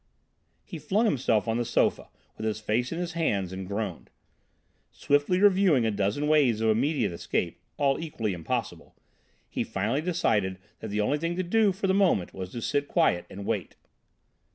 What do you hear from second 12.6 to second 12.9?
sit